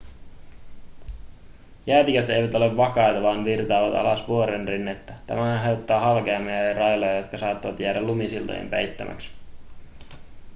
jäätiköt 1.85 2.29
eivät 2.29 2.55
ole 2.55 2.77
vakaita 2.77 3.21
vaan 3.21 3.45
virtaavat 3.45 3.95
alas 3.95 4.27
vuorenrinnettä 4.27 5.13
tämä 5.27 5.43
aiheuttaa 5.59 5.99
halkeamia 5.99 6.63
ja 6.63 6.73
railoja 6.73 7.17
jotka 7.17 7.37
saattavat 7.37 7.79
jäädä 7.79 8.01
lumisiltojen 8.01 8.69
peittämiksi 8.69 9.31